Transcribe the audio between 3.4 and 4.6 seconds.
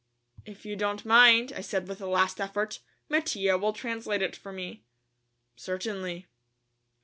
will translate it for